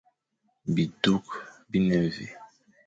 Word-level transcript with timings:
Bi 0.73 0.83
duk 1.03 1.27
bi 1.69 1.77
ne 1.87 1.97
vé? 2.15 2.27